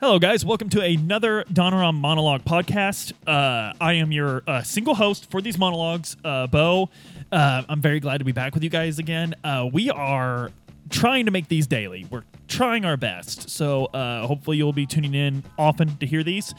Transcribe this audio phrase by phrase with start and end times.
[0.00, 0.46] Hello, guys.
[0.46, 3.12] Welcome to another Donoram Monologue podcast.
[3.26, 6.88] Uh, I am your uh, single host for these monologues, uh, Bo.
[7.30, 9.34] Uh, I'm very glad to be back with you guys again.
[9.44, 10.52] Uh, we are
[10.88, 12.06] trying to make these daily.
[12.10, 13.50] We're trying our best.
[13.50, 16.54] So uh, hopefully you'll be tuning in often to hear these.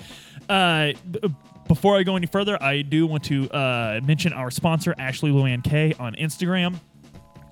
[0.47, 1.33] Uh, b-
[1.67, 5.63] before I go any further, I do want to uh, mention our sponsor, Ashley Luann
[5.63, 6.75] K, on Instagram.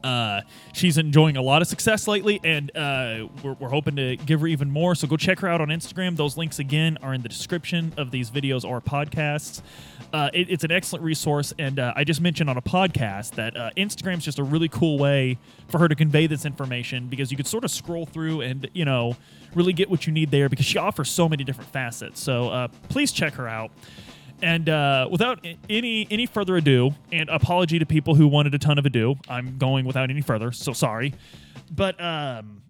[0.03, 0.41] Uh,
[0.73, 4.47] she's enjoying a lot of success lately, and uh, we're, we're hoping to give her
[4.47, 4.95] even more.
[4.95, 6.15] So go check her out on Instagram.
[6.15, 9.61] Those links again are in the description of these videos or podcasts.
[10.13, 13.55] Uh, it- it's an excellent resource, and uh, I just mentioned on a podcast that
[13.57, 15.37] uh, Instagram's just a really cool way
[15.67, 18.85] for her to convey this information because you could sort of scroll through and you
[18.85, 19.15] know
[19.55, 22.19] really get what you need there because she offers so many different facets.
[22.21, 23.71] So uh, please check her out.
[24.41, 28.77] And uh, without any any further ado, and apology to people who wanted a ton
[28.77, 30.51] of ado, I'm going without any further.
[30.51, 31.13] So sorry,
[31.69, 32.63] but um,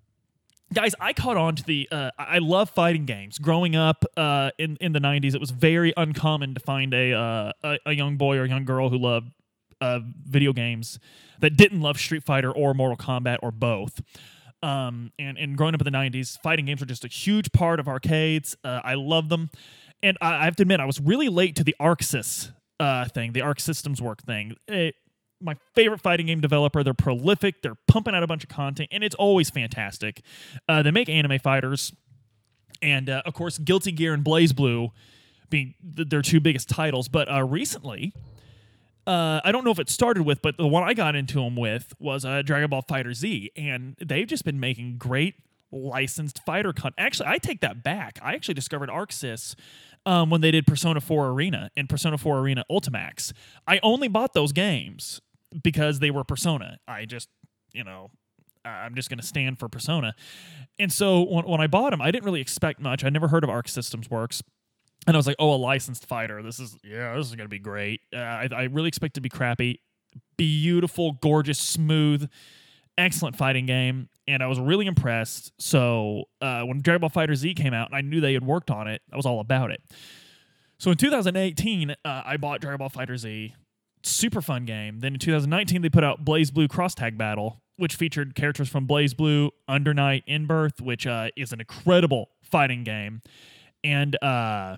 [0.74, 1.88] guys, I caught on to the.
[1.92, 3.38] Uh, I love fighting games.
[3.38, 7.52] Growing up uh, in in the '90s, it was very uncommon to find a uh,
[7.64, 9.32] a, a young boy or young girl who loved
[9.82, 11.00] uh, video games
[11.40, 14.02] that didn't love Street Fighter or Mortal Kombat or both.
[14.62, 17.80] Um, and, and growing up in the 90s, fighting games were just a huge part
[17.80, 18.58] of arcades.
[18.64, 19.50] Uh, I love them.
[20.02, 23.42] And I, have to admit, I was really late to the ArcSys uh, thing, the
[23.42, 24.56] Arc Systems Work thing.
[24.68, 24.96] It,
[25.42, 26.84] my favorite fighting game developer.
[26.84, 27.62] They're prolific.
[27.62, 30.22] They're pumping out a bunch of content, and it's always fantastic.
[30.68, 31.94] Uh, they make anime fighters,
[32.82, 34.92] and uh, of course, Guilty Gear and BlazBlue
[35.50, 37.08] being th- their two biggest titles.
[37.08, 38.14] But uh, recently,
[39.08, 41.56] uh, I don't know if it started with, but the one I got into them
[41.56, 45.36] with was uh, Dragon Ball FighterZ, and they've just been making great
[45.72, 46.96] licensed fighter content.
[46.98, 48.20] Actually, I take that back.
[48.22, 49.56] I actually discovered ArcSys
[50.10, 53.32] um, when they did Persona 4 Arena and Persona 4 Arena Ultimax.
[53.68, 55.22] I only bought those games
[55.62, 56.80] because they were Persona.
[56.88, 57.30] I just,
[57.74, 58.10] you know,
[58.66, 60.16] I'm just going to stand for Persona.
[60.80, 63.04] And so when, when I bought them, I didn't really expect much.
[63.04, 64.42] I never heard of Arc Systems Works.
[65.06, 66.42] And I was like, oh, a licensed fighter.
[66.42, 68.02] This is, yeah, this is going to be great.
[68.12, 69.80] Uh, I, I really expect to be crappy.
[70.38, 72.28] Beautiful, gorgeous, smooth,
[73.00, 74.10] excellent fighting game.
[74.28, 75.52] And I was really impressed.
[75.60, 78.88] So uh, when Dragon Ball FighterZ came out and I knew they had worked on
[78.88, 79.82] it, I was all about it.
[80.78, 83.54] So in 2018, uh, I bought Dragon Ball FighterZ.
[84.04, 85.00] Super fun game.
[85.00, 89.50] Then in 2019, they put out BlazBlue Cross Tag Battle, which featured characters from BlazBlue,
[89.68, 93.22] Under Night, In Birth, which uh, is an incredible fighting game.
[93.84, 94.78] And uh,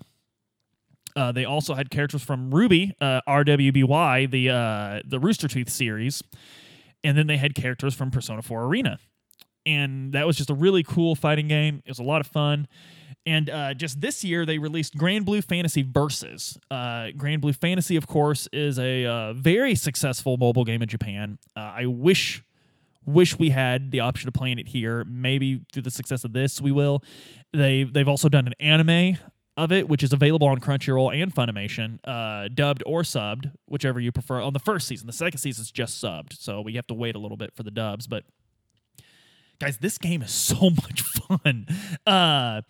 [1.15, 6.23] uh, they also had characters from Ruby, uh, RWBY, the the Rooster Teeth series,
[7.03, 8.99] and then they had characters from Persona 4 Arena,
[9.65, 11.81] and that was just a really cool fighting game.
[11.85, 12.67] It was a lot of fun.
[13.25, 16.57] And uh, just this year, they released Granblue Fantasy Versus.
[16.71, 21.37] Uh, Granblue Fantasy, of course, is a uh, very successful mobile game in Japan.
[21.55, 22.43] Uh, I wish
[23.05, 25.03] wish we had the option of playing it here.
[25.05, 27.03] Maybe through the success of this, we will.
[27.53, 29.17] They they've also done an anime
[29.61, 34.11] of it, which is available on Crunchyroll and Funimation, uh, dubbed or subbed, whichever you
[34.11, 34.41] prefer.
[34.41, 37.15] On the first season, the second season is just subbed, so we have to wait
[37.15, 38.07] a little bit for the dubs.
[38.07, 38.23] But
[39.59, 41.67] guys, this game is so much fun.
[42.07, 42.61] Uh,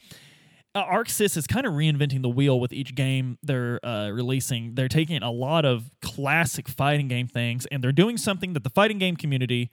[0.73, 4.75] uh, ArcSys is kind of reinventing the wheel with each game they're uh, releasing.
[4.75, 8.69] They're taking a lot of classic fighting game things and they're doing something that the
[8.69, 9.69] fighting game community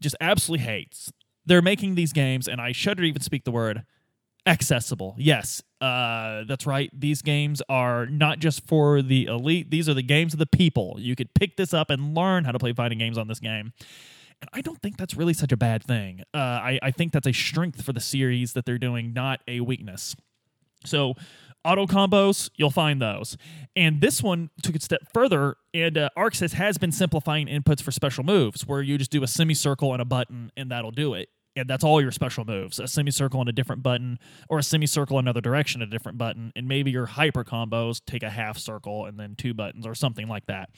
[0.00, 1.12] just absolutely hates.
[1.44, 3.84] They're making these games, and I shudder to even speak the word
[4.46, 5.14] accessible.
[5.18, 6.90] Yes, uh, that's right.
[6.98, 10.96] These games are not just for the elite, these are the games of the people.
[10.98, 13.72] You could pick this up and learn how to play fighting games on this game.
[14.40, 16.22] And I don't think that's really such a bad thing.
[16.34, 19.60] Uh, I, I think that's a strength for the series that they're doing, not a
[19.60, 20.14] weakness.
[20.84, 21.14] So,
[21.64, 23.36] auto combos, you'll find those.
[23.74, 27.82] And this one took it a step further, and uh, ArcSys has been simplifying inputs
[27.82, 31.14] for special moves, where you just do a semicircle and a button, and that'll do
[31.14, 31.28] it.
[31.56, 34.18] And that's all your special moves a semicircle and a different button,
[34.48, 36.52] or a semicircle another direction, a different button.
[36.54, 40.28] And maybe your hyper combos take a half circle and then two buttons, or something
[40.28, 40.68] like that.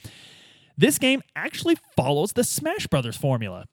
[0.77, 3.65] This game actually follows the Smash Brothers formula.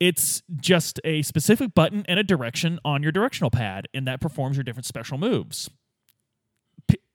[0.00, 4.56] It's just a specific button and a direction on your directional pad, and that performs
[4.56, 5.70] your different special moves.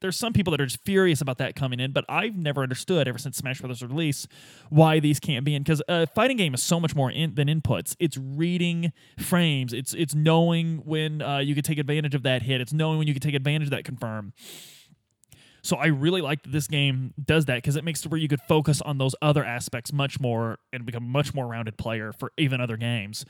[0.02, 3.08] There's some people that are just furious about that coming in, but I've never understood
[3.08, 4.28] ever since Smash Brothers release
[4.70, 5.64] why these can't be in.
[5.64, 7.96] Because a fighting game is so much more in, than inputs.
[8.00, 9.74] It's reading frames.
[9.74, 12.62] It's it's knowing when uh, you can take advantage of that hit.
[12.62, 14.34] It's knowing when you can take advantage of that confirm.
[15.62, 18.28] So I really like that this game does that because it makes it where you
[18.28, 22.14] could focus on those other aspects much more and become a much more rounded player
[22.14, 23.26] for even other games.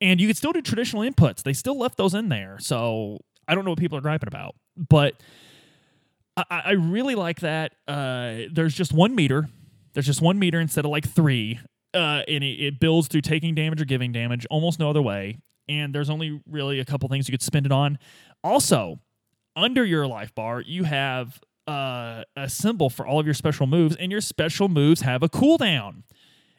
[0.00, 1.42] And you could still do traditional inputs.
[1.42, 2.58] They still left those in there.
[2.60, 3.18] So
[3.48, 5.20] I don't know what people are griping about, but
[6.50, 7.72] I, I really like that.
[7.86, 9.48] Uh, there's just one meter.
[9.94, 11.58] There's just one meter instead of like three.
[11.94, 15.38] Uh, and it, it builds through taking damage or giving damage, almost no other way.
[15.68, 17.98] and there's only really a couple things you could spend it on.
[18.42, 19.00] Also,
[19.54, 23.96] under your life bar, you have uh, a symbol for all of your special moves,
[23.96, 26.02] and your special moves have a cooldown.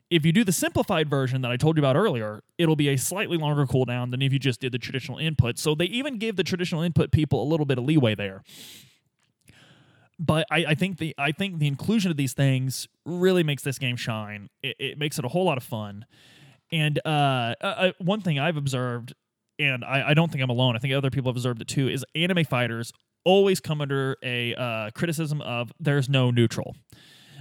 [0.10, 2.98] If you do the simplified version that I told you about earlier, it'll be a
[2.98, 5.60] slightly longer cooldown than if you just did the traditional input.
[5.60, 8.44] So they even give the traditional input people a little bit of leeway there.
[10.20, 13.80] But I, I think the I think the inclusion of these things really makes this
[13.80, 14.50] game shine.
[14.62, 16.06] It, it makes it a whole lot of fun.
[16.72, 19.14] And uh, uh, uh one thing I've observed,
[19.58, 20.76] and I, I don't think I'm alone.
[20.76, 21.88] I think other people have observed it too.
[21.88, 22.92] Is anime fighters
[23.24, 26.76] always come under a uh, criticism of there's no neutral.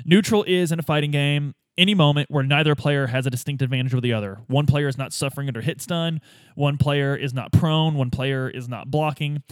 [0.04, 3.94] Neutral is in a fighting game any moment where neither player has a distinct advantage
[3.94, 4.40] over the other.
[4.48, 6.20] One player is not suffering under hit stun,
[6.56, 9.42] one player is not prone, one player is not blocking.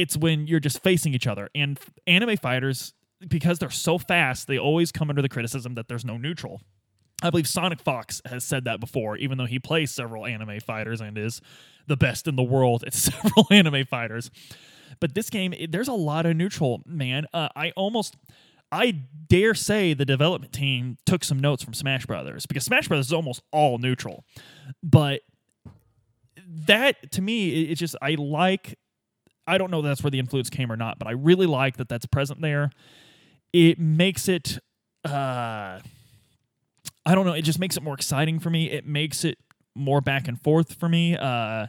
[0.00, 1.48] It's when you're just facing each other.
[1.54, 2.94] And anime fighters,
[3.26, 6.60] because they're so fast, they always come under the criticism that there's no neutral.
[7.22, 11.16] I believe SonicFox has said that before, even though he plays several anime fighters and
[11.16, 11.40] is
[11.86, 14.30] the best in the world at several anime fighters.
[15.00, 17.26] But this game, there's a lot of neutral, man.
[17.32, 18.16] Uh, I almost,
[18.70, 18.90] I
[19.28, 23.12] dare say the development team took some notes from Smash Brothers because Smash Brothers is
[23.12, 24.24] almost all neutral.
[24.82, 25.22] But
[26.66, 28.78] that, to me, it's just, I like,
[29.46, 31.88] I don't know that's where the influence came or not, but I really like that
[31.88, 32.70] that's present there.
[33.52, 34.58] It makes it,
[35.04, 35.80] uh,
[37.06, 38.70] I don't know, it just makes it more exciting for me.
[38.70, 39.38] It makes it
[39.74, 41.16] more back and forth for me.
[41.16, 41.66] Uh,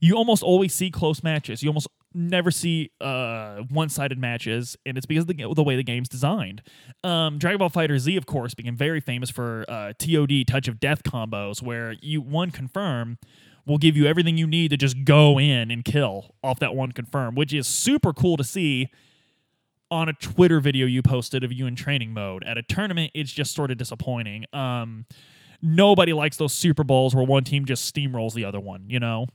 [0.00, 1.62] you almost always see close matches.
[1.62, 5.82] You almost never see uh, one-sided matches, and it's because of the, the way the
[5.82, 6.62] game's designed.
[7.04, 11.02] Um, Dragon Ball FighterZ, of course, became very famous for uh, TOD Touch of Death
[11.04, 13.18] combos, where you one confirm
[13.66, 16.92] will give you everything you need to just go in and kill off that one
[16.92, 18.88] confirm, which is super cool to see
[19.90, 22.42] on a Twitter video you posted of you in training mode.
[22.44, 24.46] At a tournament, it's just sort of disappointing.
[24.52, 25.06] Um,
[25.60, 29.26] nobody likes those Super Bowls where one team just steamrolls the other one, you know?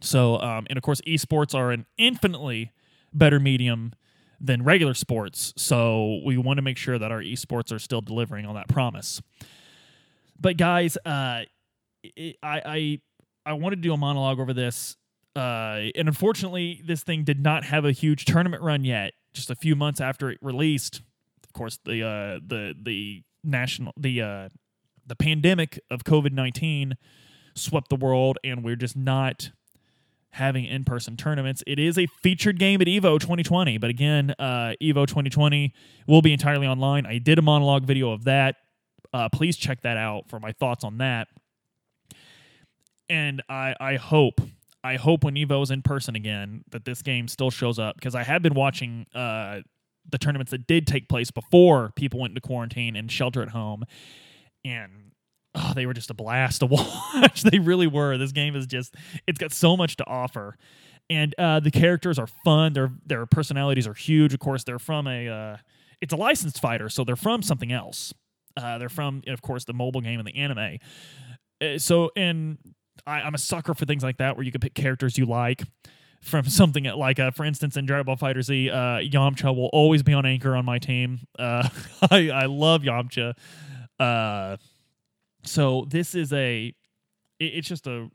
[0.00, 2.72] So, um, and of course, esports are an infinitely
[3.12, 3.94] better medium
[4.38, 5.54] than regular sports.
[5.56, 9.22] So we want to make sure that our esports are still delivering on that promise.
[10.38, 11.46] But guys, uh, I,
[12.42, 13.00] I
[13.46, 14.96] I wanted to do a monologue over this,
[15.36, 19.12] uh, and unfortunately, this thing did not have a huge tournament run yet.
[19.32, 21.02] Just a few months after it released,
[21.42, 24.48] of course, the uh, the the national the uh,
[25.06, 26.94] the pandemic of COVID nineteen
[27.54, 29.50] swept the world, and we're just not
[30.30, 31.62] having in person tournaments.
[31.66, 35.72] It is a featured game at Evo 2020, but again, uh, Evo 2020
[36.08, 37.06] will be entirely online.
[37.06, 38.56] I did a monologue video of that.
[39.12, 41.28] Uh, please check that out for my thoughts on that.
[43.08, 44.40] And I, I hope,
[44.82, 48.14] I hope when Evo is in person again, that this game still shows up because
[48.14, 49.60] I have been watching uh,
[50.08, 53.84] the tournaments that did take place before people went into quarantine and shelter at home.
[54.64, 55.12] And
[55.54, 56.66] oh, they were just a blast to
[57.14, 57.42] watch.
[57.42, 58.16] they really were.
[58.18, 58.94] This game is just
[59.26, 60.56] it's got so much to offer.
[61.10, 62.72] And uh, the characters are fun.
[62.72, 64.32] Their their personalities are huge.
[64.32, 65.56] Of course, they're from a uh,
[66.00, 68.14] it's a licensed fighter, so they're from something else.
[68.56, 70.78] Uh, they're from, of course, the mobile game and the anime.
[71.60, 72.58] Uh, so, and
[73.06, 75.62] I, I'm a sucker for things like that, where you can pick characters you like
[76.22, 80.14] from something like, uh, for instance, in Dragon Ball FighterZ, uh, Yamcha will always be
[80.14, 81.20] on anchor on my team.
[81.38, 81.68] Uh,
[82.10, 83.34] I, I love Yamcha.
[83.98, 84.56] Uh,
[85.44, 86.74] so this is a
[87.38, 88.08] it's just a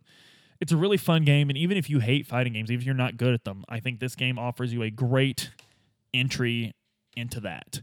[0.59, 2.95] it's a really fun game and even if you hate fighting games even if you're
[2.95, 5.51] not good at them i think this game offers you a great
[6.13, 6.73] entry
[7.15, 7.81] into that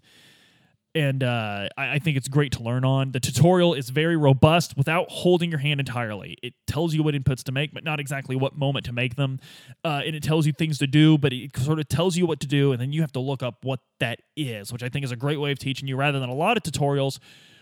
[0.96, 3.12] and uh, I, I, think it's great to learn on.
[3.12, 6.38] The tutorial is very robust without holding your hand entirely.
[6.42, 9.38] It tells you what inputs to make, but not exactly what moment to make them.
[9.84, 12.40] Uh, and it tells you things to do, but it sort of tells you what
[12.40, 15.04] to do, and then you have to look up what that is, which I think
[15.04, 17.18] is a great way of teaching you rather than a lot of tutorials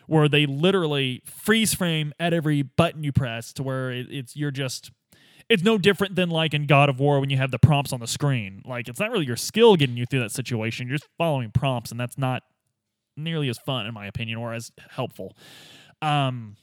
[0.07, 4.53] where they literally freeze frame at every button you press to where it, it's you're
[4.53, 4.93] just
[5.49, 8.01] it's no different than like in God of War when you have the prompts on
[8.01, 8.63] the screen.
[8.65, 10.87] Like it's not really your skill getting you through that situation.
[10.87, 12.43] You're just following prompts, and that's not
[13.17, 15.37] nearly as fun, in my opinion, or as helpful.
[16.03, 16.57] Um,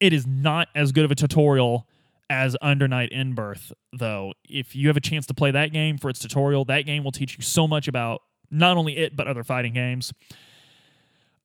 [0.00, 1.86] it is not as good of a tutorial
[2.28, 4.32] as Under Night In-Birth, though.
[4.48, 7.12] If you have a chance to play that game for its tutorial, that game will
[7.12, 10.12] teach you so much about not only it but other fighting games.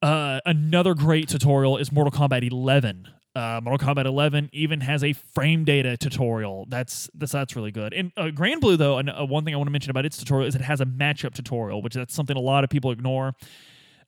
[0.02, 3.08] Uh, another great tutorial is Mortal Kombat 11.
[3.36, 6.66] Uh, Mortal Kombat 11 even has a frame data tutorial.
[6.70, 7.94] That's that's that's really good.
[7.94, 10.48] And uh, Granblue though, and uh, one thing I want to mention about its tutorial
[10.48, 13.34] is it has a matchup tutorial, which that's something a lot of people ignore.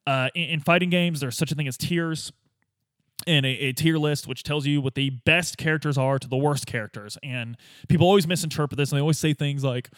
[0.08, 2.32] Uh, in, in, fighting games, there's such a thing as tiers
[3.28, 6.38] and a, a, tier list which tells you what the best characters are to the
[6.38, 7.18] worst characters.
[7.22, 9.90] And people always misinterpret this, and they always say things like,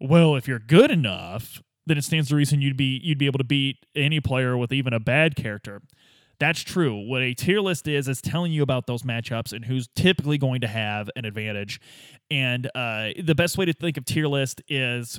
[0.00, 3.38] "Well, if you're good enough, then it stands to reason you'd be you'd be able
[3.38, 5.82] to beat any player with even a bad character.
[6.38, 6.94] That's true.
[6.94, 10.60] What a tier list is is telling you about those matchups and who's typically going
[10.60, 11.80] to have an advantage.
[12.30, 15.18] And uh, the best way to think of tier list is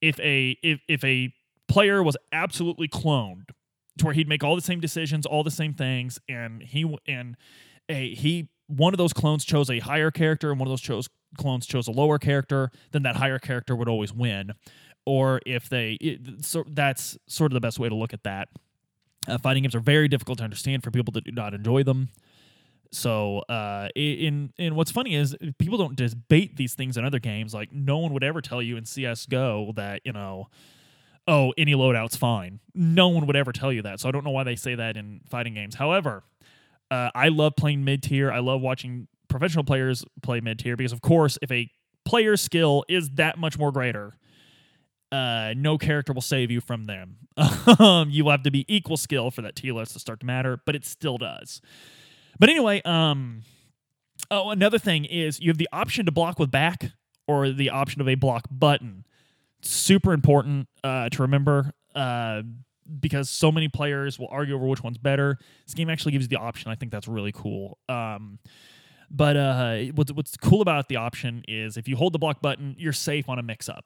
[0.00, 1.32] if a if if a
[1.68, 3.50] player was absolutely cloned
[3.98, 7.36] to where he'd make all the same decisions, all the same things, and he and
[7.88, 11.08] a he one of those clones chose a higher character and one of those chose
[11.36, 14.52] clones chose a lower character, then that higher character would always win.
[15.04, 18.48] Or if they, it, so that's sort of the best way to look at that.
[19.28, 22.08] Uh, fighting games are very difficult to understand for people that do not enjoy them.
[22.92, 27.52] So, uh, in in what's funny is people don't debate these things in other games.
[27.52, 30.48] Like no one would ever tell you in CS:GO that you know,
[31.28, 32.60] oh, any loadout's fine.
[32.74, 34.00] No one would ever tell you that.
[34.00, 35.74] So I don't know why they say that in fighting games.
[35.74, 36.22] However,
[36.90, 38.30] uh, I love playing mid tier.
[38.30, 41.70] I love watching professional players play mid tier because, of course, if a
[42.04, 44.16] player's skill is that much more greater,
[45.12, 47.16] uh, no character will save you from them.
[47.78, 50.26] um, you will have to be equal skill for that tier list to start to
[50.26, 51.60] matter, but it still does.
[52.38, 53.42] But anyway, um,
[54.30, 56.92] oh, another thing is you have the option to block with back
[57.26, 59.04] or the option of a block button.
[59.66, 61.72] Super important uh, to remember.
[61.94, 62.42] Uh,
[63.00, 65.38] because so many players will argue over which one's better.
[65.64, 66.70] This game actually gives you the option.
[66.70, 67.78] I think that's really cool.
[67.88, 68.38] Um,
[69.10, 72.76] but uh, what's, what's cool about the option is if you hold the block button,
[72.78, 73.84] you're safe on a mix up.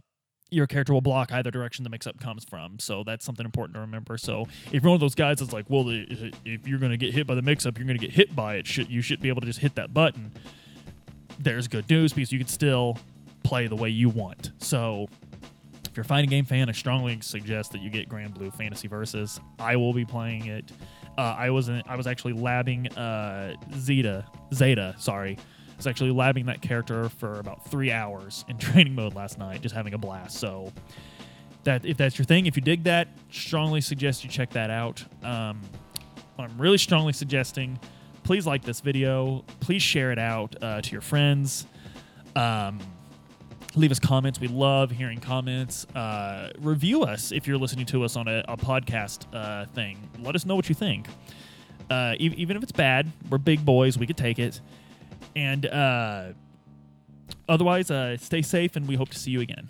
[0.51, 2.79] Your character will block either direction the mix up comes from.
[2.79, 4.19] So that's something important to remember.
[4.19, 7.15] So if you're one of those guys that's like, well, if you're going to get
[7.15, 8.77] hit by the mix up, you're going to get hit by it.
[8.77, 10.33] You should be able to just hit that button.
[11.39, 12.99] There's good news because you can still
[13.45, 14.51] play the way you want.
[14.59, 15.09] So
[15.91, 19.41] if you're a fighting game fan, I strongly suggest that you get Granblue Fantasy Versus.
[19.59, 20.71] I will be playing it.
[21.19, 24.95] Uh, I was in, I was actually labbing uh, Zeta Zeta.
[24.99, 29.37] Sorry, I was actually labbing that character for about three hours in training mode last
[29.37, 30.39] night, just having a blast.
[30.39, 30.73] So
[31.65, 35.05] that if that's your thing, if you dig that, strongly suggest you check that out.
[35.25, 35.61] Um,
[36.39, 37.81] I'm really strongly suggesting,
[38.23, 41.67] please like this video, please share it out uh, to your friends.
[42.37, 42.79] Um,
[43.75, 44.41] leave us comments.
[44.41, 45.87] We love hearing comments.
[45.95, 49.99] Uh, review us if you're listening to us on a, a podcast uh, thing.
[50.21, 51.07] Let us know what you think.
[51.89, 53.99] Uh, e- even if it's bad, we're big boys.
[53.99, 54.61] We could take it.
[55.37, 56.33] And uh,
[57.49, 59.69] otherwise, uh, stay safe, and we hope to see you again.